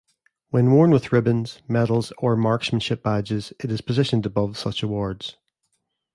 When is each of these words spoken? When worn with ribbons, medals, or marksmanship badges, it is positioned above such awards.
When 0.49 0.71
worn 0.71 0.89
with 0.89 1.11
ribbons, 1.11 1.61
medals, 1.67 2.11
or 2.17 2.35
marksmanship 2.35 3.03
badges, 3.03 3.53
it 3.59 3.69
is 3.69 3.81
positioned 3.81 4.25
above 4.25 4.57
such 4.57 4.81
awards. 4.81 5.37